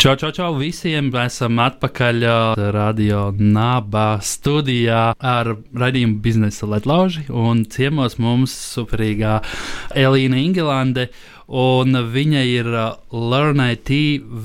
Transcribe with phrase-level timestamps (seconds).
[0.00, 1.10] Čau, čau, čau visiem!
[1.20, 7.26] Esam atpakaļ uh, radio naba studijā ar radījumu biznesa letlauži.
[7.28, 9.34] Un ciemos mums superīgā
[9.92, 11.10] Elīna Ingelande.
[11.52, 13.92] Un viņa ir uh, LearnIT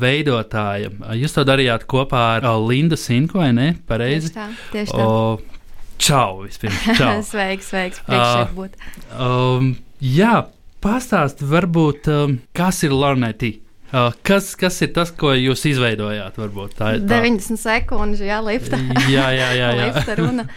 [0.03, 0.91] veidotāja.
[1.15, 3.71] Jūs to darījāt kopā ar uh, Lindu Sinku, vai ne?
[3.87, 4.35] Pareizi.
[4.35, 4.51] Tieši tā.
[4.75, 5.07] Tieši tā.
[5.07, 6.83] O, čau, vispirms.
[6.99, 7.21] Čau.
[7.31, 8.03] sveiks, sveiks.
[8.03, 8.75] Priekšā būt.
[9.15, 10.49] Um, jā,
[10.83, 13.63] pastāsti varbūt, um, kas ir LearnIT?
[14.27, 16.39] Kas, kas ir tas, ko jūs izveidojāt?
[16.41, 17.21] Varbūt, tā ir tā.
[17.21, 18.79] 90 sekundžu, jā, lifta.
[19.07, 19.69] jā, jā, jā.
[19.71, 19.85] jā.
[19.85, 20.47] lifta runa.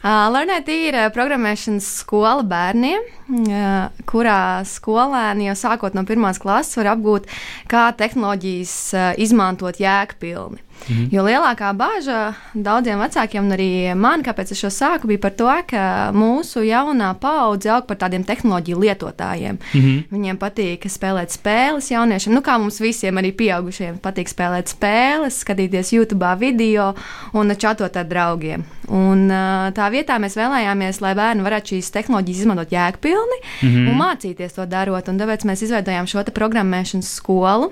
[0.00, 3.02] Uh, Lernēt ir programmēšanas skola bērniem,
[3.36, 7.28] uh, kurā skolēni jau sākot no pirmās klases var apgūt,
[7.68, 10.64] kā tehnoloģijas uh, izmantot jēgpilni.
[10.88, 11.08] Mhm.
[11.12, 15.50] Jo lielākā bāža daudziem vecākiem, un arī man, kāpēc es šo sāku, bija par to,
[15.70, 15.82] ka
[16.16, 19.58] mūsu jaunā paudze aug par tādiem tehnoloģiju lietotājiem.
[19.74, 19.98] Mhm.
[20.10, 25.92] Viņiem patīk spēlēt spēles jauniešiem, nu kā mums visiem, arī pieaugušiem, patīk spēlēt spēles, skatīties
[25.92, 26.94] YouTube video
[27.32, 28.64] un čatot ar draugiem.
[28.88, 29.28] Un,
[29.76, 33.90] tā vietā mēs vēlējāmies, lai bērni varētu šīs tehnoloģijas izmantot jēgpilni mhm.
[33.90, 35.08] un mācīties to darot.
[35.08, 37.70] Un tāpēc mēs izveidojām šo programmēšanas skolu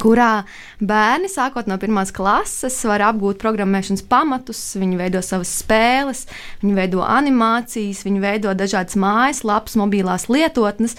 [0.00, 0.44] kurā
[0.80, 6.24] bērni, sākot no pirmās klases, var apgūt programmēšanas pamatus, viņi veido savas spēles,
[6.62, 10.96] viņi veido animācijas, viņi veido dažādas mājaslapas, mobilās lietotnes,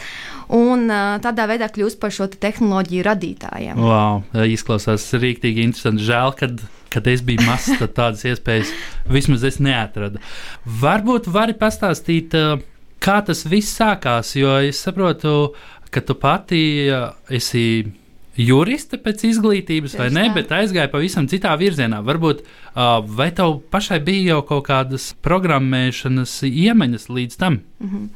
[0.53, 0.87] un
[1.23, 3.81] tādā veidā kļūst par šo te tehnoloģiju radītājiem.
[3.81, 6.07] Wow, izklausās rīktīgi interesanti.
[6.07, 8.69] Žēl, kad kad es biju mazs, tad tādas iespējas
[9.09, 10.21] vismaz es neatradu.
[10.81, 12.35] Varbūt vari pastāstīt,
[13.03, 15.53] kā tas viss sākās, jo es saprotu,
[15.93, 16.63] ka tu pati
[17.33, 17.65] esi
[18.39, 20.35] juriste pēc izglītības, Tieši vai ne, tā.
[20.39, 22.01] bet aizgāja pavisam citā virzienā.
[22.05, 22.43] Varbūt
[23.17, 27.61] vai tev pašai bija jau kaut kādas programmēšanas iemaņas līdz tam?
[27.89, 28.09] -hmm.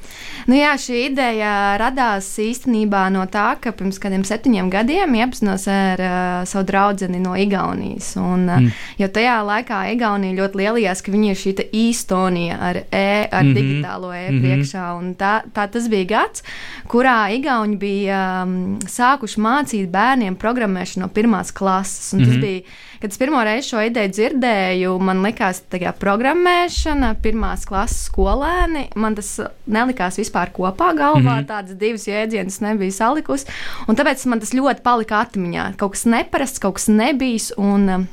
[0.47, 5.99] nu, jā, šī ideja radās īstenībā no tā, ka pirms kādiem septiņiem gadiem iepazinos ar
[5.99, 8.15] uh, savu draugu no Igaunijas.
[8.15, 8.71] Un, uh, mm.
[8.97, 13.49] Jo tajā laikā Igaunija ļoti lielījās, ka viņi ir šī īstonija ar, e, ar mm
[13.49, 13.55] -hmm.
[13.55, 14.41] digitālo e mm -hmm.
[14.41, 15.15] priekšā.
[15.17, 16.43] Tā, tā tas bija gads,
[16.87, 22.13] kurā Igauni bija um, sākuši mācīt bērniem programmēšanu no pirmās klases.
[22.13, 22.25] Mm -hmm.
[22.25, 22.41] Tas mhm.
[22.41, 22.61] bija,
[23.01, 29.17] kad es pirmo reizi šo ideju dzirdēju, man likās, ka programmēšana, pirmās klases skolēni, man
[29.17, 29.33] tas
[29.65, 31.21] nelikās vispār kopā galvā.
[31.21, 31.47] Mm -hmm.
[31.47, 33.45] Tādas divas jēdzienas nebija salikusi.
[33.87, 35.73] Tāpēc man tas ļoti palika atmiņā.
[35.77, 37.53] Kaut kas neparasts, kaut kas nebijis.
[37.57, 38.07] Un,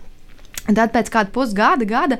[0.64, 2.16] Tad pēc kāda pusgada, gada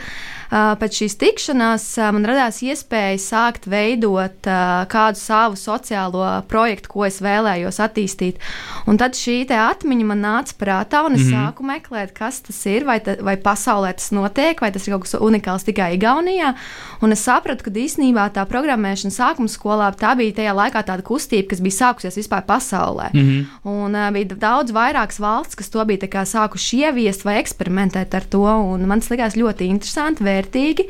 [0.54, 4.46] pēc šīs tikšanās man radās iespēja sākt veidot
[4.90, 8.38] kādu savu sociālo projektu, ko es vēlējos attīstīt.
[8.86, 11.46] Un tad šī atmiņa man nāca prātā, un es mm -hmm.
[11.46, 15.02] sāku meklēt, kas tas ir, vai, ta, vai pasaulē tas notiek, vai tas ir kaut
[15.02, 16.54] kas unikāls tikai Igaunijā.
[17.02, 21.48] Un es sapratu, ka īstenībā tā programmēšana sākuma skolā tā bija tajā laikā tāda kustība,
[21.48, 23.10] kas bija sākusies vispār pasaulē.
[23.12, 23.44] Mm -hmm.
[23.64, 28.78] Un bija daudz vairākas valsts, kas to bija sākuši ieviest vai eksperimentēt ar to to.
[28.86, 30.88] Man tas likās ļoti interesanti, vērtīgi.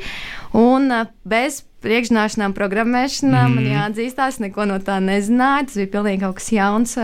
[0.55, 0.91] Un
[1.27, 3.55] bez priekšzināšanām, programmēšanām mm.
[3.59, 5.67] man jāatzīstās, neko no tā nezināju.
[5.67, 6.95] Tas bija pilnīgi kaut kas jauns.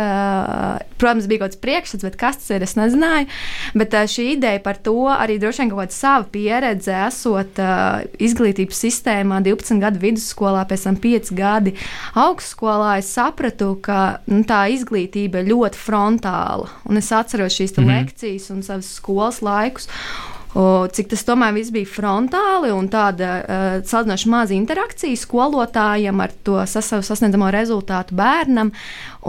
[1.02, 3.30] Protams, bija kaut kāds priekšstats, bet kas tas ir, es nezināju.
[3.78, 7.62] Bet šī ideja par to arī droši vien kaut kāda sava pieredze, esot
[8.22, 11.76] izglītības sistēmā, 12 gadu vidusskolā, pēc tam 5 gadi
[12.18, 14.02] augstskolā, es sapratu, ka
[14.32, 16.72] nu, tā izglītība ir ļoti frontāla.
[16.90, 17.94] Un es atceros šīs mm.
[17.94, 19.92] lekcijas un savas skolas laikus.
[20.52, 26.34] O, cik tas tomēr viss bija frontāli un tāda uh, salīdzinoši maza interakcija skolotājiem ar
[26.44, 28.74] to sasavu sasniedzamo rezultātu bērnam.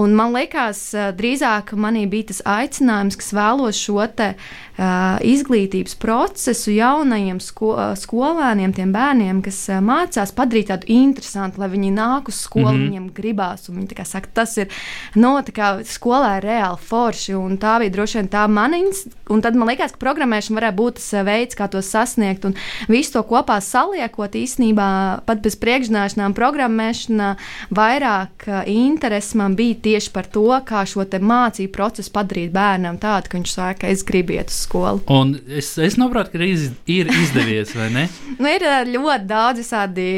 [0.03, 5.95] Un man liekas, uh, drīzāk manī bija tas aicinājums, kas vēlos šo te, uh, izglītības
[6.03, 12.33] procesu jaunajiem sko skolēniem, tiem bērniem, kas uh, mācās, padarīt tādu interesantu, lai viņi nāk
[12.33, 12.89] uz skolu, mm -hmm.
[12.89, 13.71] viņiem gribās.
[13.71, 14.75] Viņi saka, tas ir
[15.15, 17.39] no, kā, skolā ir reāli forši.
[17.63, 18.83] Tā bija droši vien tā mana.
[19.31, 22.47] Un tad man liekas, ka programmēšana varētu būt tas veids, kā to sasniegt.
[22.49, 22.57] Un
[22.91, 24.89] visu to kopā saliekot, īstenībā
[25.29, 27.33] pat bez priekšzināšanām, programmēšanā,
[27.75, 33.31] vairāk eh, interesi man bija tieši par to, kā šo mācību procesu padarīt bērnam tādu,
[33.31, 35.03] ka viņš saka, es gribu iet uz skolu.
[35.13, 38.07] Un es, es saprotu, ka iz, ir izdevies, vai ne?
[38.43, 40.09] nu, ir ļoti daudz tādi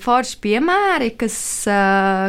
[0.00, 1.36] forši piemēri, kas,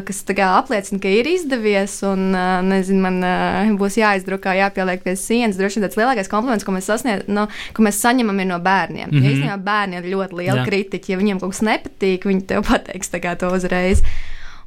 [0.07, 1.99] kas apliecina, ka ir izdevies.
[2.07, 2.31] Un,
[2.67, 5.57] nezinu, man būs jāizdrukā, jāpieliek pie sienas.
[5.59, 9.09] Droši vien tas lielākais kompliments, ko mēs, sasniedz, no, ko mēs saņemam, ir no bērniem.
[9.09, 9.23] Mm -hmm.
[9.23, 10.65] Jo īstenībā bērni ir ļoti lieli Jā.
[10.65, 11.11] kritiķi.
[11.11, 13.09] Ja viņiem kaut kas nepatīk, viņi tev pateiks
[13.39, 14.03] to uzreiz.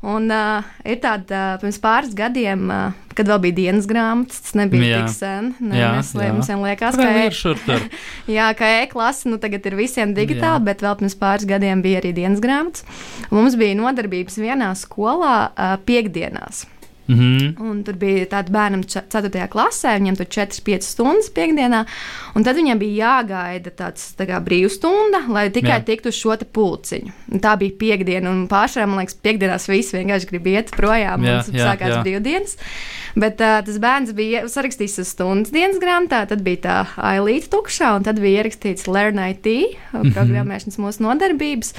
[0.04, 4.52] Un uh, ir tāda, uh, pirms pāris gadiem, uh, kad vēl bija dienas grāmatas, tas
[4.58, 4.98] nebija jā.
[5.00, 5.54] tik sen.
[5.64, 6.26] Ne, jā, mēs, jā.
[6.34, 7.30] Mums liekas, ka e
[7.64, 7.86] tur.
[8.36, 10.64] jā, ka e-klase nu, tagad ir visiem digitāli, jā.
[10.66, 12.84] bet vēl pirms pāris gadiem bija arī dienas grāmatas.
[13.32, 16.66] Mums bija nodarbības vienā skolā uh, piekdienās.
[17.06, 17.70] Mm -hmm.
[17.70, 19.48] Un tur bija tāda bērnam 4.
[19.48, 21.84] klasē, viņam tur 4-5 stundas piekdienā,
[22.34, 25.84] un tad viņam bija jāgaida tāds tā brīvstunda, lai tikai Jā.
[25.84, 27.12] tiktu uz šo pulciņu.
[27.32, 31.26] Un tā bija piekdiena, un pārsvarā, man liekas, piekdienās visi vienkārši grib iet projām, un
[31.26, 32.56] tas sākās brīvdienas.
[33.14, 36.76] Bet uh, tas bērns bija sarakstījis uz stundas dienas grāmatā, tad bija tā
[37.12, 39.46] ailīta tukšā, un tad bija ierakstīts Learn IT,
[39.92, 40.10] mhm.
[40.16, 41.74] programmēšanas mūsu nodarbības.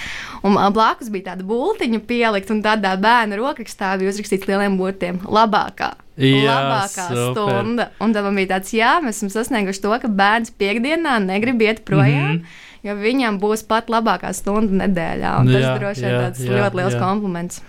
[0.48, 5.94] Un blakus bija tāda bultiņa pielikt, un tādā bērna rokrakstā bija uzrakstīts lieliem burtiem- labākā.
[6.16, 7.34] Jā, labākā super.
[7.34, 7.90] stunda.
[8.00, 11.84] Un tad man bija tāds, jā, mēs esam sasnieguši to, ka bērns piekdienā negrib iet
[11.84, 12.40] projām.
[12.40, 15.32] Mm -hmm jo viņam būs pat labākā stunda nedēļā.
[15.50, 17.02] Tas jā, droši vien jā, ļoti liels jā.
[17.02, 17.62] kompliments.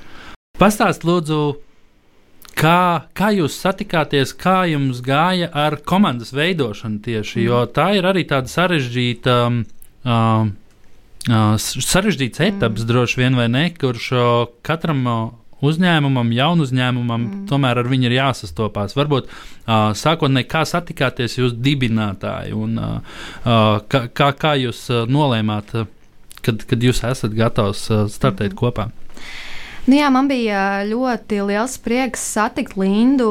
[0.60, 1.56] Pastāst, lūdzu,
[2.56, 7.42] Kā, kā jūs satikāties, kā jums gāja ar komandas veidošanu tieši?
[7.44, 7.72] Jo mhm.
[7.76, 9.40] tā ir arī tāda sarežģīta.
[9.46, 9.64] Um,
[10.08, 10.46] uh,
[11.26, 12.88] sarežģīts etaps, mm.
[12.88, 13.64] droši vien, vai ne?
[13.74, 14.28] Kurš uh,
[14.66, 15.22] katram uh,
[15.66, 17.44] uzņēmumam, jaunu uzņēmumam, mm.
[17.50, 18.96] tomēr ar viņu ir jāsastopās.
[18.98, 25.04] Varbūt uh, sākotnēji, kā satikāties jūs dibinātāji un uh, uh, kā, kā, kā jūs uh,
[25.10, 25.90] nolēmāt, uh,
[26.46, 28.60] kad, kad jūs esat gatavs uh, startēt mm.
[28.62, 28.90] kopā?
[29.86, 33.30] Nu, jā, man bija ļoti liels prieks satikt Lindu.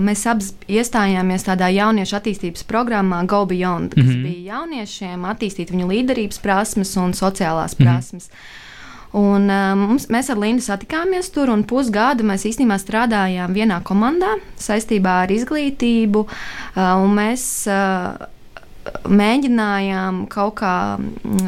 [0.00, 0.48] Mēs abi
[0.80, 4.22] iestājāmies tādā jauniešu attīstības programmā Go Beyond, kas mm -hmm.
[4.24, 7.82] bija jauniešiem attīstīt viņu līderības prasmes un sociālās mhm.
[7.82, 8.28] prasmes.
[8.28, 8.68] Mm -hmm.
[9.12, 15.24] Un, mums, mēs ar Lindu satikāmies tur, un pusgadu mēs īstenībā strādājām vienā komandā saistībā
[15.24, 16.22] ar izglītību.
[17.16, 17.66] Mēs
[19.08, 21.46] mēģinājām kaut kā mm,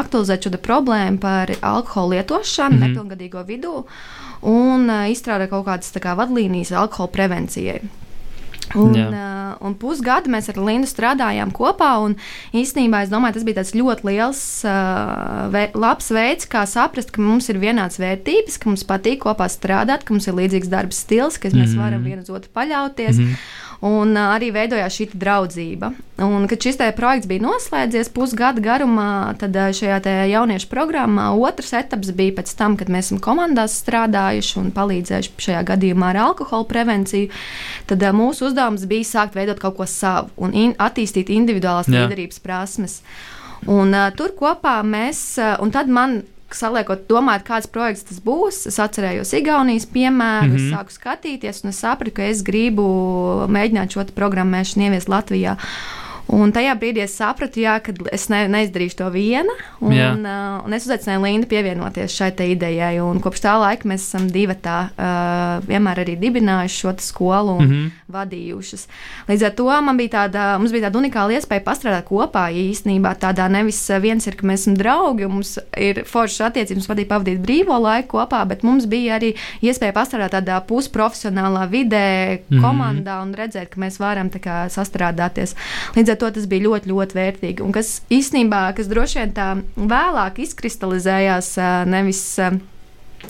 [0.00, 2.88] aktualizēt šo problēmu par alkohola lietošanu mm -hmm.
[2.88, 3.84] nepilngadīgo vidū
[4.42, 7.80] un izstrādāt kaut kādas kā, vadlīnijas alkohola prevencijai.
[8.74, 11.90] Un, uh, un pusgadu mēs ar Lindu strādājām kopā.
[12.56, 17.50] Īstenībā es domāju, tas bija ļoti liels, uh, vē, labs veids, kā saprast, ka mums
[17.52, 21.48] ir vienādas vērtības, ka mums patīk kopā strādāt, ka mums ir līdzīgs darba stils, ka
[21.48, 21.62] mm -hmm.
[21.62, 22.08] mēs varam mhm.
[22.08, 23.18] viens otru paļauties.
[23.18, 23.36] Mm -hmm.
[23.82, 25.88] Un arī veidojās šī draudzība.
[26.22, 29.98] Un, kad šis projekts bija noslēdzies pusgada garumā, tad šajā
[30.30, 35.64] jauniešu programmā otrs etaps bija pēc tam, kad mēs esam komandās strādājuši un palīdzējuši šajā
[35.72, 37.32] gadījumā ar alkohola prevenciju.
[37.90, 43.00] Tad mūsu uzdevums bija sākt veidot kaut ko savu un in attīstīt individuālās līderības prasmes.
[43.66, 46.20] Un, uh, tur kopā mēs, uh, un tad man
[46.58, 48.66] saliekot, domāt, kāds projekts tas būs.
[48.70, 50.76] Es atcerējos Igaunijas piemēru, mm -hmm.
[50.76, 52.86] sāku skatīties, un es sapratu, ka es gribu
[53.48, 55.56] mēģināt šo programmēšanu ieviest Latvijā.
[56.32, 59.52] Un tajā brīdī es sapratu, jā, ka es ne, neizdarīšu to viena.
[59.82, 60.12] Un, jā.
[60.14, 62.94] uh, un es uzaicināju Lindu pievienoties šai idejai.
[63.22, 67.72] Kopš tā laika mēs esam divi tā, uh, vienmēr arī dibinājuši šo skolu un mm
[67.72, 67.90] -hmm.
[68.14, 68.86] vadījušas.
[69.28, 73.14] Līdz ar to man bija tāda, mums bija tāda unikāla iespēja pastrādāt kopā īstenībā.
[73.18, 77.78] Tādā nevis viens ir, ka mēs esam draugi, mums ir foršas attiecības, vadīt pavadīt brīvo
[77.78, 82.62] laiku kopā, bet mums bija arī iespēja pastrādāt tādā pusprofesionālā vidē, mm -hmm.
[82.64, 84.30] komandā un redzēt, ka mēs varam
[84.68, 85.54] sastrādāties.
[85.96, 87.64] Līdz ar to tas bija ļoti, ļoti vērtīgi.
[87.64, 91.54] Un kas īstenībā, kas droši vien tā vēlāk izkristalizējās,
[91.90, 92.22] nevis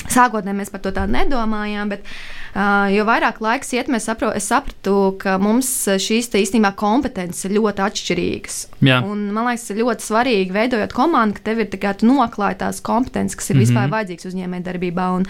[0.08, 2.06] sākotnēji mēs par to tā nedomājām, bet
[2.52, 7.80] Uh, jo vairāk laiks iet, mēs sapro, sapratu, ka mums šīs īstenībā kompetences ir ļoti
[7.80, 8.56] atšķirīgas.
[8.84, 8.98] Jā.
[9.08, 13.38] Un, man liekas, ir ļoti svarīgi veidojot komandu, ka tev ir kā, noklāj tās kompetences,
[13.40, 13.70] kas ir mm -hmm.
[13.70, 15.06] vispār vajadzīgas uzņēmējdarbībā.
[15.16, 15.24] Un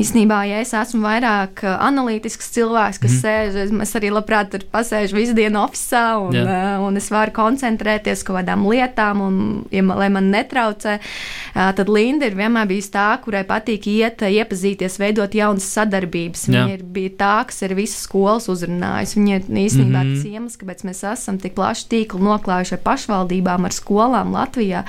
[0.00, 3.52] īstenībā, ja es esmu vairāk analītisks cilvēks, kas mm -hmm.
[3.52, 6.44] sēž, es arī labprāt tur pasēžu visu dienu oficiālā, un, Jā.
[6.78, 11.72] uh, un es varu koncentrēties uz kaut kādām lietām, un, ja, lai man netraucē, uh,
[11.76, 16.46] tad Linda ir vienmēr bijusi tā, kurai patīk iet, iepazīties, veidot jaunas sadarbības.
[16.48, 16.64] Jā.
[16.66, 19.18] Viņa ir, bija tā, kas ir visas skolas uzrunājusi.
[19.18, 20.16] Viņa ir īstenībā mm -hmm.
[20.16, 24.84] tas iemesls, kāpēc mēs esam tik plašu tīklu noklājuši ar pašvaldībām, ar skolām Latvijā.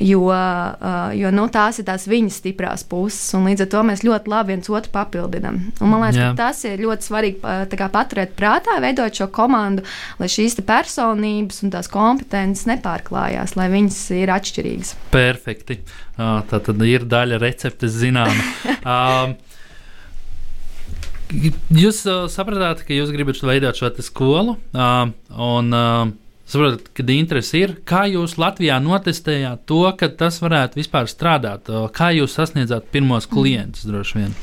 [0.00, 4.04] Jo, uh, jo nu, tās ir tās viņas stiprās puses, un līdz ar to mēs
[4.06, 5.58] ļoti labi viens otru papildinām.
[5.76, 9.84] Un man liekas, ka tas ir ļoti svarīgi kā, paturēt prātā, veidot šo komandu,
[10.20, 14.94] lai šīs personības un tās kompetences nepārklājās, lai viņas ir atšķirīgas.
[15.12, 15.82] Perfekti.
[16.16, 19.36] Tā tad ir daļa receptes zināma.
[21.30, 26.08] Jūs uh, sapratāt, ka jūs gribat veidot šo skolu, uh, un uh,
[26.52, 27.76] saprotat, kad interesi ir.
[27.88, 31.70] Kā jūs Latvijā notestējāt to, ka tas varētu vispār strādāt?
[31.96, 34.34] Kā jūs sasniedzāt pirmos klientus droši vien?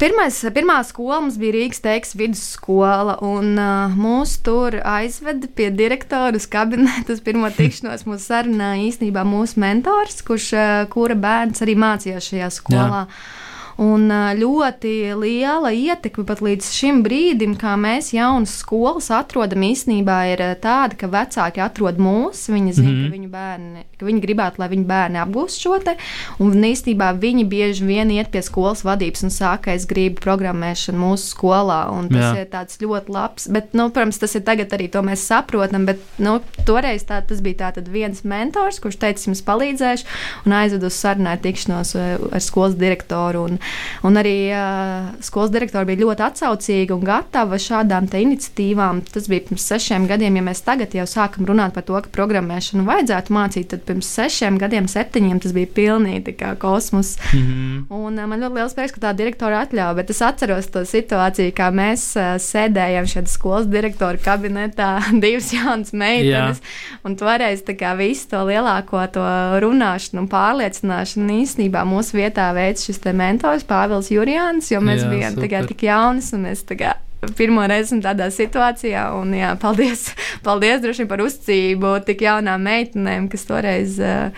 [0.00, 6.32] Pirmais, pirmā skola mums bija Rīgas teiks vidusskola, un uh, mūs tur aizveda pie direktora
[6.38, 8.06] uz kabinetu uz pirmo tikšanos.
[8.08, 13.04] Mūs sarunāja īstenībā mūsu mentors, kurš, uh, kura bērns arī mācījās šajā skolā.
[13.04, 13.45] Jā.
[13.82, 20.42] Un ļoti liela ietekme pat līdz šim brīdim, kā mēs jaunas skolas atrodam, īstenībā ir
[20.62, 23.10] tāda, ka vecāki atrod mūs, viņi zina, mm -hmm.
[23.10, 25.96] ka viņu bērni, ka viņi gribētu, lai viņu bērni apgūst šo te,
[26.42, 31.32] un īstenībā viņi bieži vien iet pie skolas vadības un saka, es gribu programmēšanu mūsu
[31.34, 32.44] skolā, un tas Jā.
[32.44, 36.02] ir tāds ļoti labs, bet, nu, protams, tas ir tagad arī to mēs saprotam, bet,
[36.22, 36.38] nu,
[36.68, 40.08] toreiz tā, tas bija tātad viens mentors, kurš teica, jums palīdzēšu,
[40.46, 43.60] un aizved uz sarunāju tikšanos ar skolas direktoru, un
[44.06, 49.02] Un arī uh, skolas direktori bija ļoti atsaucīgi un gatavi šādām iniciatīvām.
[49.12, 50.38] Tas bija pirms sešiem gadiem.
[50.38, 54.88] Ja mēs tagad jau sākam runāt par to, ka programmēšanu vajadzētu mācīt, pirms sešiem gadiem,
[54.90, 57.16] septiņiem tas bija pilnīgi kosmos.
[57.32, 57.84] Mm -hmm.
[57.96, 61.70] Un, man ļoti liels prieks, ka tā direktora atļāva, bet es atceros to situāciju, kā
[61.70, 66.60] mēs sēdējām šeit skolas direktora kabinetā, divas jaunas meitenes.
[66.60, 66.98] Jā.
[67.04, 67.62] Un toreiz
[67.96, 69.24] visu to lielāko to
[69.62, 75.34] runāšanu un pārliecināšanu īstenībā mūsu vietā veids šis mentors Pāvils Jurijāns, jo mēs jā, bijām
[75.34, 75.48] super.
[75.48, 77.05] tikai tik jaunas un mēs tagad.
[77.38, 80.08] Pirmo reizi tādā situācijā, un jā, paldies,
[80.46, 84.28] paldies droši par uzticību tik jaunām meitenēm, kas toreiz uh,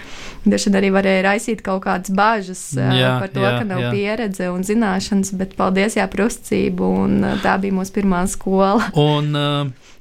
[0.49, 3.91] arī varēja raisīt kaut kādas bažas uh, jā, par to, jā, ka nav jā.
[3.97, 8.91] pieredze un zināšanas, bet paldies jā, par uzticību, un uh, tā bija mūsu pirmā skola.
[9.09, 9.35] Un,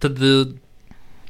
[0.02, 0.20] tad,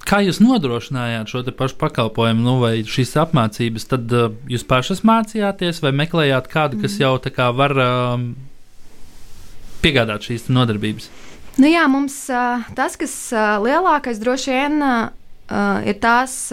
[0.07, 5.81] Kā jūs nodrošinājāt šo pašu pakalpojumu, nu, vai šīs apmācības, tad uh, jūs pašas mācījāties,
[5.83, 7.01] vai meklējāt kādu, kas mm.
[7.03, 8.13] jau tā kā var uh,
[9.83, 11.09] piegādāt šīs nodarbības?
[11.57, 12.27] Nu jā, mums
[12.77, 13.15] tas, kas
[13.63, 14.83] lielākais droši vien
[15.87, 16.51] ir tās.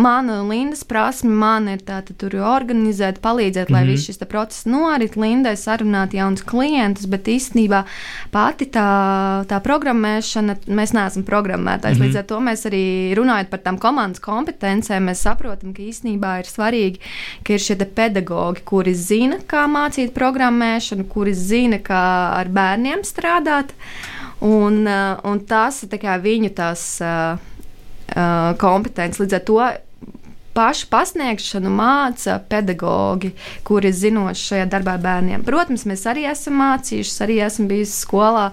[0.00, 3.90] Mana un Lindas prasme man ir tāda tur organizēt, palīdzēt, lai mm -hmm.
[3.90, 5.16] viss šis process norit.
[5.16, 7.82] Lindai sarunāt jaunus klientus, bet īstenībā
[8.30, 11.98] pati tā, tā programmēšana, mēs neesam programmētājs.
[11.98, 12.06] Mm -hmm.
[12.06, 16.46] Līdz ar to mēs arī runājot par tām komandas kompetencēm, mēs saprotam, ka īstenībā ir
[16.46, 16.98] svarīgi,
[17.44, 23.74] ka ir šie pedagoģi, kuri zina, kā mācīt programmēšanu, kuri zina, kā ar bērniem strādāt.
[24.40, 24.86] Un,
[25.28, 25.90] un tas ir
[26.24, 27.36] viņu tās uh,
[28.60, 29.20] kompetences.
[29.20, 29.58] Līdz ar to
[30.60, 33.32] pašu pasniegšanu māca pedagogi,
[33.64, 35.44] kuri zinoši šajā darbā bērniem.
[35.46, 38.50] Protams, mēs arī esam mācījušies, arī esam bijuši skolā.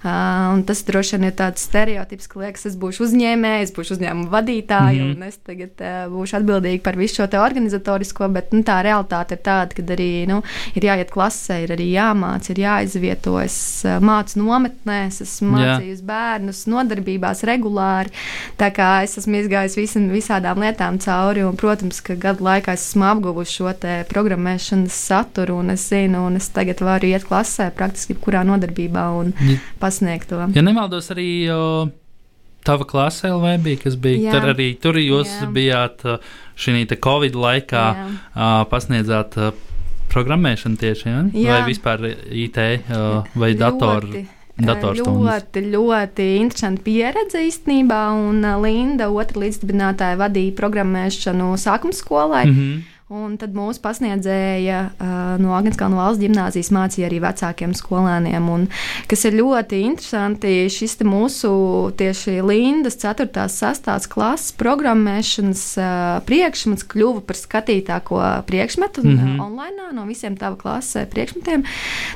[0.00, 5.02] Uh, tas droši vien ir tāds stereotips, ka liekas, es būšu uzņēmējs, būšu uzņēmuma vadītāja,
[5.02, 5.18] mm -hmm.
[5.18, 9.42] un es tagad uh, būšu atbildīga par visu šo organizatorisko, bet nu, tā realitāte ir
[9.44, 10.40] tāda, ka arī nu,
[10.74, 13.36] ir jāiet klasē, ir arī jāmāca, ir jāizvieto.
[13.44, 18.10] Es uh, mācu nometnēs, esmu mācījusi bērnus nodarbībās regulāri.
[18.56, 21.49] Tā kā es esmu izgājis visam, visādām lietām cauri.
[21.50, 23.72] Un, protams, ka gadu laikā esmu apguvusi šo
[24.10, 29.32] programmēšanas saturu, un es zinu, un es tagad varu iet klasē praktiski jebkurā nodarbībā un
[29.42, 30.38] ja, pasniegt to.
[30.54, 31.62] Ja nemaldos, arī jo,
[32.66, 34.36] tava klase LV bija, kas bija jā.
[34.36, 34.70] tur arī.
[34.80, 35.50] Tur jūs jā.
[35.54, 36.06] bijāt
[36.60, 38.50] šī Covid laikā, jā.
[38.70, 39.38] pasniedzāt
[40.10, 41.22] programmēšanu tieši, ja?
[41.50, 42.62] Vai vispār IT
[43.38, 44.26] vai datoru?
[44.58, 48.00] Ļoti, ļoti interesanta pieredze īstenībā.
[48.12, 52.46] Un Linda, otra līdzdibinātāja, vadīja programmēšanu sākuma skolai.
[52.46, 52.82] Mm -hmm.
[53.10, 58.44] Un tad mūsu pasniedzēja uh, no Agnēskalna valsts gimnāzijas mācīja arī vecākiem skolēniem.
[58.54, 58.68] Un,
[59.10, 61.50] kas ir ļoti interesanti, šis mūsu
[61.98, 63.26] tieši Lindas 4.
[63.26, 64.06] un 6.
[64.12, 65.88] klases programmēšanas uh,
[66.28, 69.42] priekšmets kļuva par skatītāko priekšmetu mm -hmm.
[69.42, 71.66] online no visiem tava klases priekšmetiem.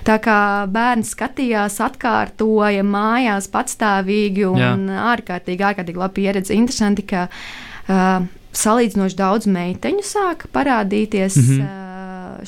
[0.07, 0.39] Tā kā
[0.71, 4.73] bērns skatījās, atkārtoja mājās patstāvīgi un Jā.
[5.11, 6.55] ārkārtīgi, ārkārtīgi labi pieredze.
[6.55, 11.37] Interesanti, ka uh, salīdzinoši daudz meiteņu sāka parādīties.
[11.37, 11.81] Mm -hmm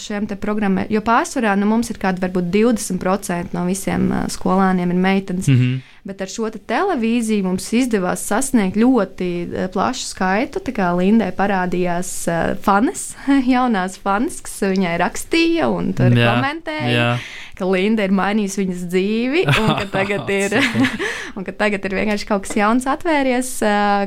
[0.01, 4.97] šiem programmām, jo pārsvarā nu, mums ir kaut kādi 20% no visiem uh, skolāniem ir
[4.97, 5.49] meitenes.
[5.49, 5.81] Mm -hmm.
[6.07, 10.63] Bet ar šo te televīziju mums izdevās sasniegt ļoti uh, plašu skaitu.
[10.63, 13.09] Tā kā Lindai parādījās uh, fanes,
[13.55, 16.95] jaunās fanes, kas viņai rakstīja un tur jā, komentēja.
[16.95, 17.11] Jā
[17.57, 20.57] ka Linda ir mainījusi viņas dzīvi, un ka tagad ir,
[21.37, 23.53] un ka tagad ir vienkārši kaut kas jauns atvēries,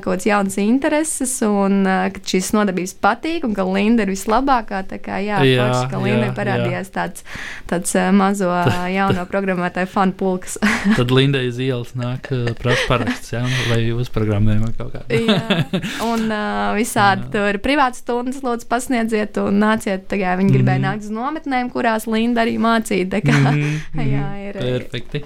[0.03, 4.83] kaut kāds jauns intereses, un ka šīs nodarbības patīk, un ka Linda ir vislabākā.
[4.89, 6.95] Tā kā jā, jā forši, ka Linda ir parādījās jā.
[6.99, 7.25] tāds,
[7.69, 8.51] tāds mazo
[8.93, 10.59] jauno programmētāju fanu pulks.
[10.97, 12.29] Tad Linda iz ielas nāk
[12.59, 15.03] prasa paraksts, jā, vai uzprogrammējuma kaut kā.
[15.13, 15.59] jā,
[16.11, 17.31] un uh, visādi jā.
[17.35, 20.87] tur privātas stundas lūdzu pasniedziet un nāciet, tā kā viņi gribēja mm.
[20.87, 23.07] nākt uz nometnēm, kurās Linda arī mācīja.
[23.09, 23.69] Mhm,
[24.13, 24.59] Jā, mhm, ir.
[24.59, 25.23] Perfekti.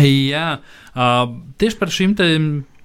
[0.00, 0.46] Jā,
[0.94, 1.24] uh,
[1.60, 2.28] tieši par šīm te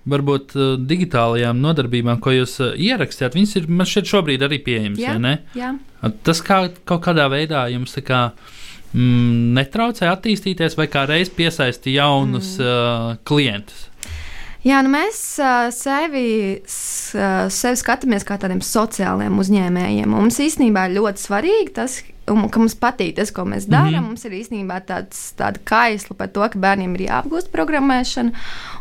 [0.09, 5.01] varbūt uh, digitālajām nodarbībām, ko jūs uh, ierakstījāt, viņas ir man šeit šobrīd arī pieejamas,
[5.01, 5.33] Jā, vai ne?
[5.57, 5.73] jā.
[6.01, 8.21] Uh, Tas kā, kaut kādā veidā jums tā kā
[8.95, 12.65] mm, netraucē attīstīties vai kā reiz piesaisti jaunus mm.
[12.65, 13.89] uh, klientus.
[14.65, 20.09] Jā, nu mēs uh, sevi, uh, sevi skatāmies kā tādiem sociāliem uzņēmējiem.
[20.09, 21.99] Mums īstenībā ir ļoti svarīgi tas,
[22.31, 23.89] un, ka mums patīk tas, ko mēs darām.
[23.89, 23.95] Mm.
[23.95, 24.07] -hmm.
[24.09, 28.31] Mums ir īstenībā tāds, tāda kaisla par to, ka bērniem ir jāapgūst programmēšana.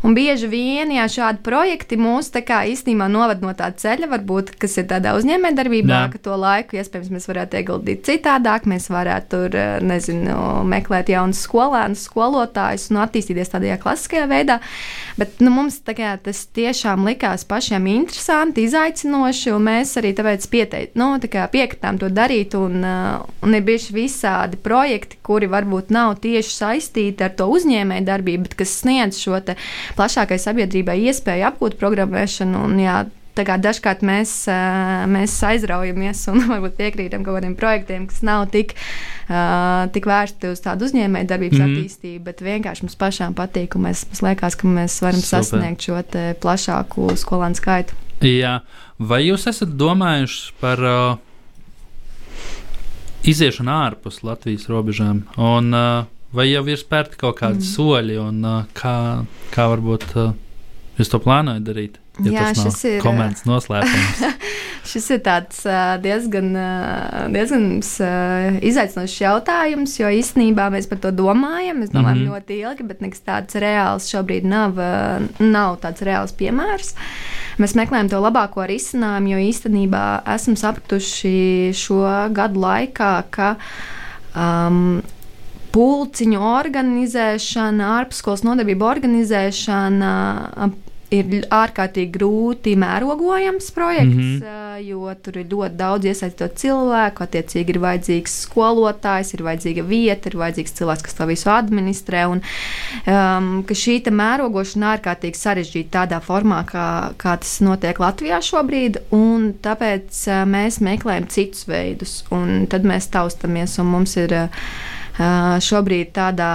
[0.03, 4.77] Un bieži vien jā, šādi projekti mūs kā īstenībā noved no tā ceļa, varbūt, kas
[4.79, 8.65] ir tādā uzņēmējdarbībā, ka to laiku iespējams mēs varētu ieguldīt citādāk.
[8.65, 14.61] Mēs varētu tur, eh, nezinu, meklēt jaunus skolēnus, skolotājus un attīstīties tādā klasiskajā veidā.
[15.17, 20.95] Bet nu, mums kā, tas tiešām likās pašiem interesanti, izaicinoši, un mēs arī tāpēc pieteic,
[20.95, 22.55] nu, tā piekritām to darīt.
[22.55, 28.07] Un, uh, un ir bijuši visādi projekti, kuri varbūt nav tieši saistīti ar to uzņēmēju
[28.09, 29.41] darbību, bet kas sniedz šo
[29.99, 32.65] plašākai sabiedrībai iespēju apgūt programmēšanu.
[32.69, 33.03] Un, jā,
[33.35, 38.77] dažkārt mēs, ā, mēs aizraujamies un varbūt piekrītam kaut kādiem projektiem, kas nav tik,
[39.29, 43.75] uh, tik vērsti uz tādu uzņēmēju darbības mm attīstību, bet vienkārši mums pašām patīk.
[43.77, 45.45] un Mēs, mums liekas, ka mēs varam Super.
[45.45, 46.01] Sasniegt šo
[46.41, 47.99] plašāku skolēnu skaitu.
[48.25, 48.61] Jā,
[48.99, 51.24] vai jūs esat domājuši par uh,
[53.31, 55.25] iziešanu ārpus Latvijas robežām?
[55.41, 57.69] Un, uh, vai jau ir spērti kaut kādi mm.
[57.73, 58.97] soļi, un uh, kā,
[59.55, 60.33] kā varbūt uh,
[60.99, 62.01] jūs to plānojat darīt?
[62.23, 64.21] Ja Jā, tas šis ir, komandas noslēpums.
[64.95, 65.63] Šis ir tāds
[66.05, 66.51] diezgan,
[67.35, 67.65] diezgan
[68.63, 71.81] izaicinošs jautājums, jo īstenībā mēs par to domājam.
[71.81, 72.27] Mēs domājam mm.
[72.29, 72.35] -hmm.
[72.37, 74.79] ļoti ilgi, bet nekas tāds reāls šobrīd nav,
[75.41, 76.95] nav tāds reāls piemērs.
[77.59, 80.05] Mēs meklējam to labāko risinājumu, jo īstenībā
[80.37, 82.05] esam sapratuši šo
[82.37, 83.57] gadu laikā, ka
[84.37, 85.01] um,
[85.75, 90.15] pulciņu organizēšana, ārpusskolas nodarbību organizēšana
[91.15, 94.39] ir ārkārtīgi grūti mērogojams projekts, mm.
[94.43, 94.87] -hmm.
[94.89, 97.27] jo tur ir ļoti daudz iesaistīto cilvēku.
[97.27, 102.25] Attiecīgi ir vajadzīgs skolotājs, ir vajadzīga vieta, ir vajadzīgs cilvēks, kas to visu administrē.
[102.33, 102.43] Un,
[103.07, 103.53] um,
[103.85, 106.89] šī mērogošana ārkārtīgi sarežģīta tādā formā, kā,
[107.21, 109.03] kā tas notiek Latvijā šobrīd.
[109.15, 113.79] un Tāpēc mēs meklējam citus veidus, un tad mēs taustamies.
[113.79, 114.49] un Mums ir uh,
[115.19, 116.53] šobrīd tādā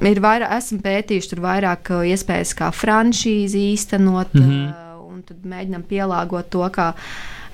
[0.00, 4.48] ir vairāk, esam pētījuši tur vairāk iespējas, kā franšīzi īstenot, mm.
[4.48, 5.06] -hmm.
[5.12, 6.92] un tad mēģinam pielāgot to, kā,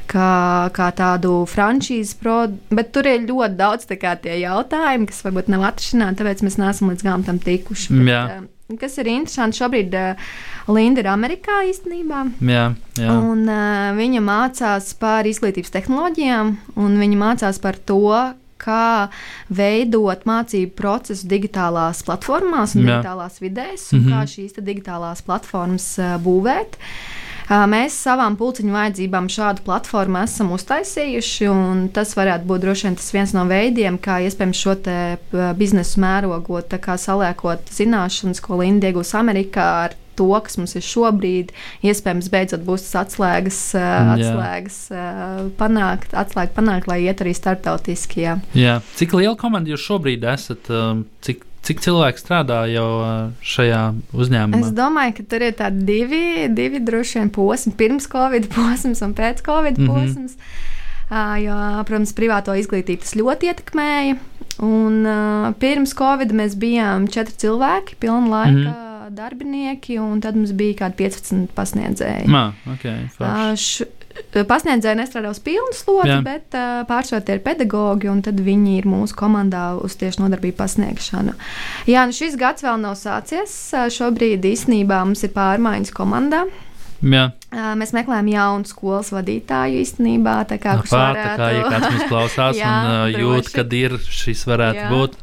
[0.09, 0.31] kā,
[0.75, 2.77] kā tādu franšīzi produktu.
[2.79, 6.93] Bet tur ir ļoti daudz kā, tie jautājumi, kas varbūt nav atrisināti, tāpēc mēs neesam
[6.93, 7.93] līdz galam tam tikuši.
[7.99, 8.41] Bet, Jā.
[8.77, 10.27] Kas ir interesanti, šobrīd uh,
[10.69, 12.27] Linda ir Amerikā īstenībā.
[12.45, 13.15] jā, jā.
[13.15, 19.09] Un, uh, viņa mācās par izglītības tehnoloģijām, un viņa mācās par to, kā
[19.51, 22.99] veidot mācību procesu digitālās platformās un Jā.
[22.99, 24.11] digitālās vidēs, un Mhm.
[24.13, 26.77] kā šīs digitālās platformas būvēt.
[27.49, 33.09] Mēs savām pulciņu vajadzībām šādu platformu esam uztaisījuši, un tas varētu būt droši vien tas
[33.15, 34.75] viens no veidiem, kā iespējams šo
[35.57, 41.53] biznesu mērogot, kā saliekot zināšanas, ko Linda iegūs Amerikā ar to, kas mums ir šobrīd.
[41.87, 44.15] Iespējams, beidzot būs tas atslēgas, uh, Jā.
[44.17, 48.25] atslēgas uh, panākt, atslēga panākt, lai iet arī starptautiski.
[48.27, 48.39] Jā.
[48.59, 48.79] jā.
[48.99, 50.71] Cik liela komanda jūs šobrīd esat?
[50.71, 53.11] Um, cik, cik cilvēki strādā jau uh,
[53.45, 53.83] šajā
[54.15, 54.63] uzņēmumā?
[54.65, 56.23] Es domāju, ka tur ir tādi divi,
[56.55, 59.87] divi droši vien posmi, pirms Covid posms un pēc Covid Mhm.
[59.93, 60.37] posms.
[61.09, 61.55] Uh, jo,
[61.89, 64.19] protams, privāto izglītību tas ļoti ietekmēja.
[64.59, 65.07] Un,
[65.63, 68.88] pirms Covid mēs bijām četri cilvēki, pilna laika mm -hmm.
[69.19, 72.29] Darbinieki, un tad mums bija kādi 15 pasniedzēji.
[72.33, 73.07] Mā, okay,
[73.59, 73.89] š,
[74.49, 76.21] pasniedzēji nestrādā uz pilnu slodzi, Jā.
[76.27, 80.59] bet uh, pārsvarā tie ir pedagoģi, un tad viņi ir mūsu komandā uz tieši nodarbību
[80.59, 81.35] pasniegšanu.
[81.91, 83.55] Jā, nu šis gads vēl nav sācies.
[83.95, 86.47] Šobrīd īstenībā mums ir pārmaiņas komandā.
[87.03, 87.25] Jā.
[87.53, 90.35] Uh, Mēs meklējam jaunu skolas vadītāju īstenībā.
[90.51, 93.55] Tā kā, kurš Pār, tā kā ja kāds mums klausās Jā, un uh, jūt, droši.
[93.55, 94.89] kad ir šis varētu Jā.
[94.93, 95.17] būt,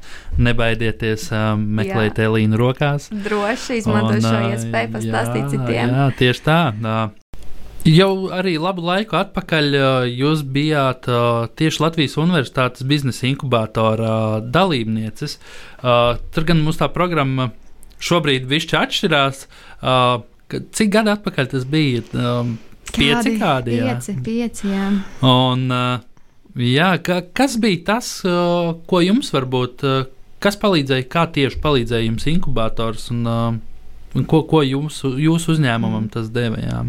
[0.47, 1.27] nebaidieties
[1.59, 3.09] meklēt Elīnu rokās.
[3.11, 5.93] droši izmanto šo ā, iespēju pastāstīt jā, citiem.
[5.95, 6.59] Jā, tieši tā.
[6.71, 6.97] Ā,
[7.85, 9.75] Jau arī labu laiku atpakaļ
[10.09, 11.05] jūs bijāt
[11.53, 14.15] tieši Latvijas Universitātes biznesa inkubatorā
[14.49, 15.35] dalībnieces.
[15.85, 17.51] Tur gan mums tā programma
[18.01, 19.43] šobrīd višķi atšķirās.
[19.85, 19.97] Ā,
[20.47, 22.01] ka- Cik gadi atpakaļ tas bija?
[22.13, 22.33] Ā,
[22.95, 23.95] Pieci kādi, jā.
[23.95, 24.89] Pieci, pieci, jā.
[25.25, 25.99] Un, uh,
[26.55, 30.05] jā, ka, kas bija tas, uh, ko jums varbūt, uh,
[30.43, 33.57] kas palīdzēja, kā tieši palīdzēja jums inkubators un, uh,
[34.15, 36.61] un ko, ko jums, jūsu uzņēmumam tas deva?
[36.61, 36.83] Jā.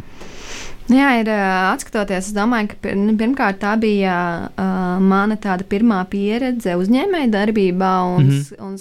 [0.87, 4.15] Jā, ir atskatoties, es domāju, ka nu, pirmkārt tā bija
[4.47, 8.63] uh, mana tāda pirmā pieredze uzņēmēja darbībā un, mm -hmm.
[8.69, 8.77] un,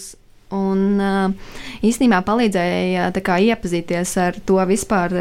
[0.56, 1.36] un
[1.86, 5.14] īstenībā palīdzēja kā, iepazīties ar to vispār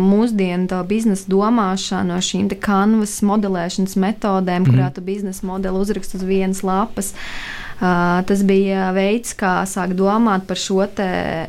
[0.00, 4.74] mūsdienu to biznesa domāšanu, ar šīm kanvas modelēšanas metodēm, mm -hmm.
[4.74, 7.12] kurā tu biznesa modeli uzrakst uz vienas lapas.
[7.12, 10.82] Uh, tas bija veids, kā sāk domāt par šo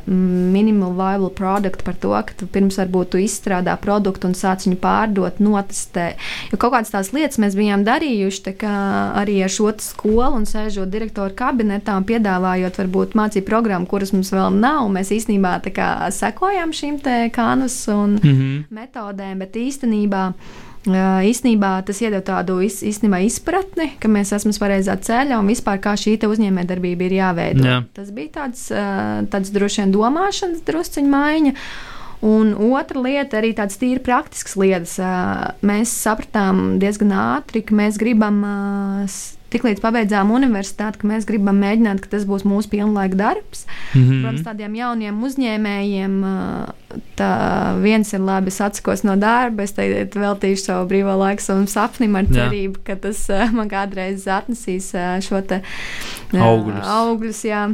[0.05, 4.77] minimal viable produktu, par to, ka tu pirms varbūt tu izstrādā produktu un sāc viņu
[4.81, 6.11] pārdot, notestē.
[6.51, 11.35] Jo kaut kādas tās lietas mēs bijām darījuši arī ar šo skolu un sēžot direktoru
[11.37, 14.87] kabinetā un piedāvājot varbūt mācību programmu, kuras mums vēl nav.
[14.93, 15.59] Mēs īstenībā
[16.15, 16.99] sekojam šīm
[17.33, 18.63] kanvas un mm -hmm.
[18.69, 20.33] metodēm, bet īstenībā
[20.87, 26.15] īstenībā tas iedod tādu īstenībā izpratni, ka mēs esam pareizā ceļā un vispār kā šī
[26.23, 27.65] uzņēmējdarbība ir jāveido.
[27.67, 27.79] Jā.
[27.93, 28.67] Tas bija tāds,
[29.31, 31.55] tāds droši vien domāšanas drusciņa maiņa.
[32.19, 34.97] Un otra lieta, arī tādas tīri praktiskas lietas.
[35.63, 38.41] Mēs sapratām diezgan ātri, ka mēs gribam
[39.53, 43.65] tiklīdz pabeidzām universitāti, ka mēs gribam mēģināt, ka tas būs mūsu pilnlaika darbs.
[43.93, 44.21] Mm -hmm.
[44.21, 46.15] Protams, tādiem jauniem uzņēmējiem
[47.19, 47.33] tā
[47.81, 52.25] viens ir labi, atsakos no darba, es tagad veltīšu savu brīvo laiku savam sapnim ar
[52.25, 52.83] cerību, jā.
[52.85, 55.61] ka tas man kādreiz atnesīs šo te
[56.33, 56.85] augļus.
[56.85, 57.69] augļus jā.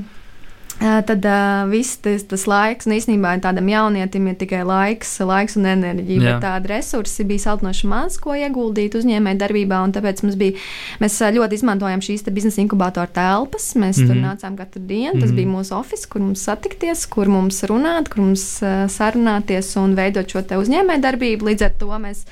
[0.79, 5.69] Tad uh, viss tas, tas laiks, un īstenībā tādam jaunietim ir tikai laiks, laiks un
[5.71, 6.19] enerģija.
[6.19, 6.33] Jā.
[6.33, 9.79] Bet tāda resursi bija saltnoši maz, ko ieguldīt uzņēmēju darbībā.
[9.95, 10.59] Tāpēc mums bija,
[10.99, 13.71] mēs ļoti izmantojam šīs biznesa inkubātora telpas.
[13.75, 14.07] Mēs mm -hmm.
[14.07, 14.25] tur mhm.
[14.27, 15.21] nācām katru dienu.
[15.21, 15.35] Tas mm -hmm.
[15.35, 20.27] bija mūsu oficiāls, kur mums satikties, kur mums runāt, kur mums uh, sarunāties un veidot
[20.27, 21.45] šo uzņēmēju darbību.
[21.45, 22.25] Līdz ar to mēs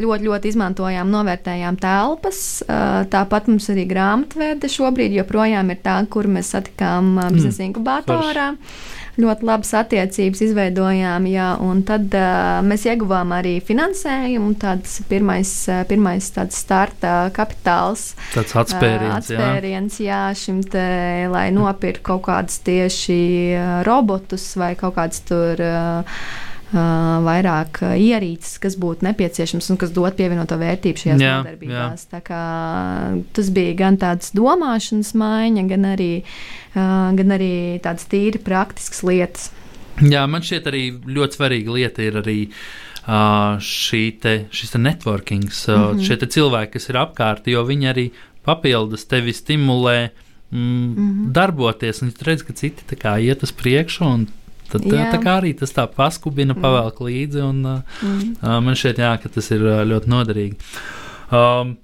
[0.00, 2.42] ļoti, ļoti izmantojām, novērtējām telpas.
[3.12, 7.66] Tāpat mums arī grāmatvēde šobrīd joprojām ir tā, kur mēs satikām biznesa mm.
[7.70, 8.52] inkubatorā.
[8.56, 14.52] Forši ļoti labas attiecības izveidojām, jā, un tad uh, mēs ieguvām arī finansējumu.
[14.60, 15.52] Tāds pirmais,
[15.88, 18.10] pirmais tāds starta kapitāls.
[18.34, 20.10] Tāds atspēriens, uh, atspēriens jā.
[20.10, 20.86] jā, šim te,
[21.32, 23.20] lai nopirkt kaut kādus tieši
[23.88, 25.64] robotus vai kaut kāds tur.
[25.64, 32.06] Uh, vairāk ierīces, kas būtu nepieciešams un kas dod pievienoto vērtību šajās jā, darbībās.
[33.36, 36.10] Tas bija gan tāds domāšanas maiņa, gan arī,
[36.74, 39.50] gan arī tādas tīri praktiskas lietas.
[40.02, 42.38] Jā, man šķiet arī ļoti svarīga lieta ir arī
[43.06, 46.02] šī te, šis te networkings, mm -hmm.
[46.02, 48.10] šie cilvēki, kas ir apkārt, jo viņi arī
[48.44, 50.10] papildus tevi stimulē
[50.50, 51.32] mm, mm -hmm.
[51.32, 54.26] darboties, un tu redz, ka citi kā, iet uz priekšu, un
[54.72, 55.08] Tad jā.
[55.12, 56.62] tā kā arī tas tā paskubina, mm.
[56.62, 58.36] pavelk līdzi, un uh, mm.
[58.40, 60.70] uh, man šķiet, jā, ka tas ir uh, ļoti noderīgi.
[61.34, 61.74] Um,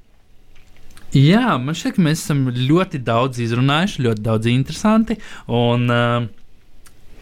[1.17, 5.19] jā, man šķiet, ka mēs esam ļoti daudz izrunājuši, ļoti daudz interesanti,
[5.53, 6.27] un uh,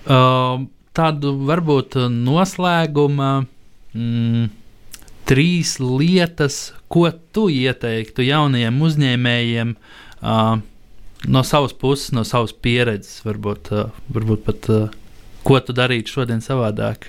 [0.07, 0.65] uh,
[0.97, 3.35] tādu varbūt noslēguma.
[3.91, 4.49] Mm,
[5.31, 10.57] trīs lietas, ko tu ieteiktu jaunajiem uzņēmējiem uh,
[11.31, 14.89] no savas puses, no savas pieredzes, varbūt, uh, varbūt pat uh,
[15.45, 17.07] ko tu darītu šodien savādāk,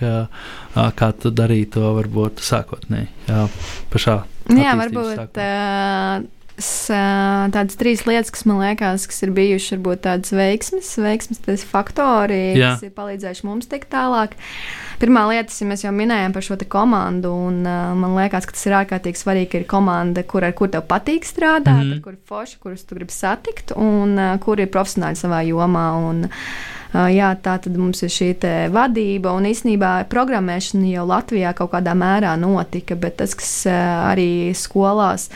[0.73, 3.09] kā tu darītu to varbūt sākotnēji,
[3.93, 4.21] pašā.
[4.51, 5.41] Jā, varbūt.
[5.41, 6.29] Uh,
[6.61, 12.75] tādas trīs lietas, kas man liekas, kas ir bijušas, varbūt tādas veiksmes, veiksmes faktori, Jā.
[12.75, 14.35] kas ir palīdzējuši mums tikt tālāk.
[15.01, 18.67] Pirmā lieta, ja mēs jau minējām par šo komandu, un uh, man liekas, ka tas
[18.67, 22.03] ir ārkārtīgi svarīgi, ka ir komanda, kur ar kur tev patīk strādāt, mm -hmm.
[22.03, 25.87] kur ir forši, kurus tu gribi satikt, un uh, kur ir profesionāli savā jomā.
[25.97, 28.29] Un, uh, jā, tā tad mums ir šī
[28.73, 35.29] vadība, un īsnībā programmēšana jau Latvijā kaut kādā mērā notika, bet tas, kas arī skolās.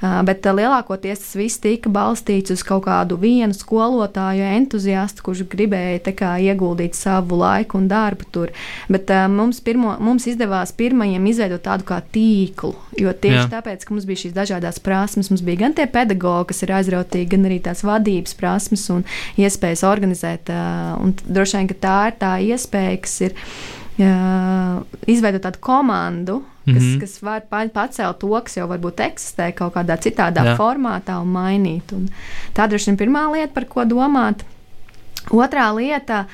[0.00, 6.36] Bet lielākoties tas viss tika balstīts uz kaut kādu vienu skolotāju entuziastu, kurš gribēja kā,
[6.38, 8.52] ieguldīt savu laiku un darbu tur.
[8.86, 13.48] Bet mums, pirmo, mums izdevās pirmajiem izveidot tādu kā tīklu, jo tieši Jā.
[13.56, 17.32] tāpēc, ka mums bija šīs dažādas prasmes, mums bija gan tie pedagoģi, kas ir aizrautīgi,
[17.34, 19.02] gan arī tās vadības prasmes un
[19.40, 20.54] iespējas organizēt.
[21.02, 23.36] Un droši vien, ka tā ir tā iespēja, kas ir
[24.00, 26.42] uh, izveidot tādu komandu
[26.74, 27.00] kas, mm -hmm.
[27.00, 27.40] kas var
[27.72, 30.56] pacelt to, kas jau varbūt eksistē kaut kādā citādā Jā.
[30.56, 31.92] formātā un mainīt.
[31.92, 32.08] Un
[32.54, 34.44] tā droši vien ir pirmā lieta, par ko domāt.
[35.30, 36.26] Otrā lieta.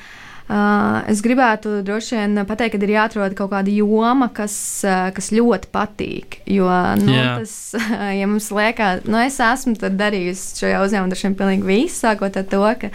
[0.49, 5.31] Uh, es gribētu droši vien pateikt, ka ir jāatrod kaut kāda joma, kas, uh, kas
[5.31, 6.37] ļoti patīk.
[6.45, 6.69] Jo,
[7.01, 7.39] nu, yeah.
[7.39, 7.73] tas,
[8.19, 12.43] ja mums liekas, nu, es esmu darījusi šajā uzņēmumā, droši vien pilnīgi visu, sākot ar
[12.43, 12.89] to, ka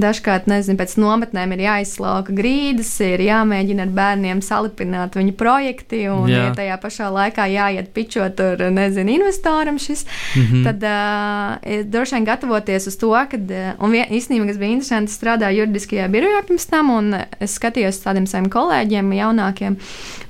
[0.00, 6.28] dažkārt, nezinu, pēc nometnēm ir jāizslauka grīdas, ir jāmēģina ar bērniem salipināt viņu projekti, un
[6.30, 6.46] Jā.
[6.46, 10.64] ja tajā pašā laikā jāiet pičot tur, nezinu, investoram šis, mm -hmm.
[10.68, 15.64] tad uh, droši vien gatavoties uz to, kad, un vien, īstenībā, kas bija interesanti, strādāju
[15.64, 19.76] juridiskajā birojā pirms tam, un es skatījos tādiem saviem kolēģiem, jaunākiem,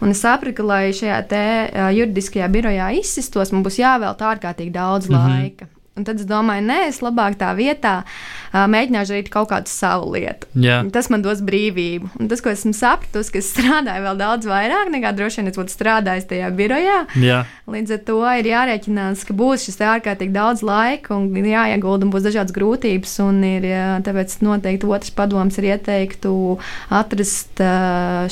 [0.00, 4.70] un es sapratu, ka, lai šajā te uh, juridiskajā birojā izsistos, man būs jāvēlta ārkārtīgi
[4.70, 5.40] daudz mm -hmm.
[5.40, 5.66] laika.
[5.96, 8.02] Un tad es domāju, nē, es labāk tā vietā
[8.70, 10.48] mēģināšu darīt kaut kādu savu lietu.
[10.58, 10.80] Jā.
[10.92, 12.10] Tas man dos brīvību.
[12.20, 15.58] Un tas, ko esmu sapratusi, ka es strādāju vēl daudz vairāk nekā droši vien es
[15.58, 16.98] būtu strādājis tajā birojā.
[17.22, 17.42] Jā.
[17.70, 22.26] Līdz ar to ir jārēķinās, ka būs šis ārkārtīgi daudz laika un jāiegulda un būs
[22.28, 23.16] dažādas grūtības.
[23.26, 23.68] Un ir,
[24.06, 26.34] tāpēc noteikti otrs padoms ir ieteiktu
[26.94, 27.62] atrast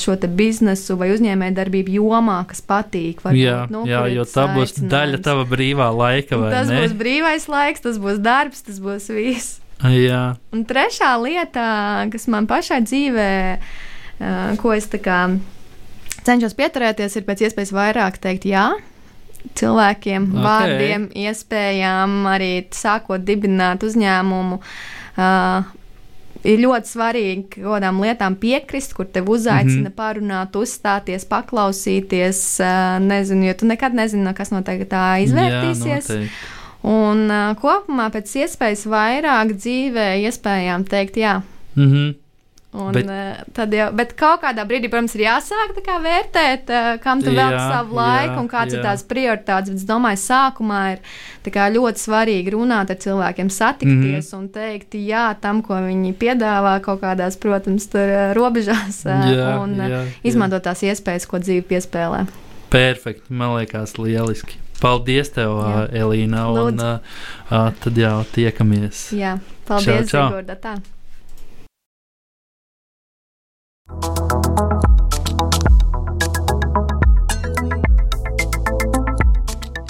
[0.01, 3.21] šo biznesu vai uzņēmējdarbību jomā, kas patīk.
[3.25, 6.39] Varbūt, jā, nu, jā, jo tā būs daļa tava brīvā laika.
[6.53, 6.81] Tas ne?
[6.81, 9.59] būs brīvais laiks, tas būs darbs, tas būs viss.
[9.83, 10.23] Jā.
[10.55, 11.67] Un trešā lieta,
[12.11, 13.29] kas man pašai dzīvē,
[14.61, 14.87] ko es
[16.25, 18.69] cenšos pieturēties, ir pēc iespējas vairāk teikt jā.
[19.55, 20.41] Cilvēkiem, okay.
[20.41, 24.57] vārdiem, iespējām, arī sākot dibināt uzņēmumu.
[25.15, 25.67] Uh,
[26.45, 29.95] ir ļoti svarīgi kaut kādām lietām piekrist, kur tev uzaicina mm -hmm.
[29.97, 32.41] parunāt, uzstāties, paklausīties.
[33.05, 34.77] Nezinu, jo tu nekad nezini, kas no tā
[35.25, 36.09] izvērtīsies.
[36.09, 36.54] Jā, noteikti.
[36.85, 41.39] Un uh, kopumā pēc iespējas vairāk dzīvē iespējām teikt jā.
[41.75, 42.13] Mm -hmm.
[42.75, 46.89] Un, bet, uh, tad jau, bet kaut kādā brīdī, protams, ir jāsāk kā, vērtēt, uh,
[47.03, 48.79] kam tu veltīji savu laiku jā, un kādas jā.
[48.79, 49.71] ir tās prioritātes.
[49.71, 50.99] Bet es domāju, sākumā ir
[51.55, 54.39] kā, ļoti svarīgi runāt ar cilvēkiem, satikties mm -hmm.
[54.39, 59.63] un teikt jā tam, ko viņi piedāvā kaut kādās, protams, tur, uh, robežās uh, jā,
[59.63, 62.25] un jā, izmantot tās iespējas, ko dzīve piespēlē.
[62.69, 64.64] Perfekti, man liekas, lieliski.
[64.81, 65.85] Paldies, tev, jā.
[66.03, 66.47] Elīna.
[66.51, 69.07] Un, uh, tad jau tiekamies.
[69.15, 69.37] Jā,
[69.69, 70.11] paldies.
[70.11, 70.75] Zigorda, tā.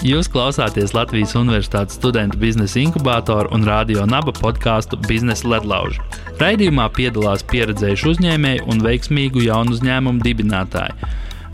[0.06, 6.04] Jūs klausāties Latvijas Universitātes studentu biznesa inkubātoru un radio naba podkāstu Biznesa ledlauži.
[6.38, 10.94] Raidījumā piedalās pieredzējuši uzņēmēji un veiksmīgu jaunu uzņēmumu dibinātāji.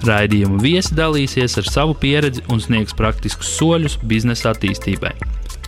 [0.01, 5.13] Raidījuma viesi dalīsies ar savu pieredzi un sniegs praktiskus soļus biznesa attīstībai.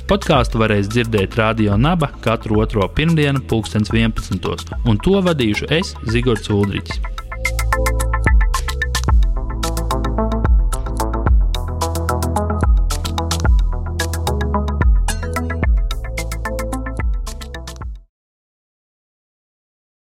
[0.09, 4.73] Podkāstu varēs dzirdēt Radio Naba katru otro pirmdienu, 2011.
[4.89, 7.12] un to vadīšu es, Zigords Ulrichs.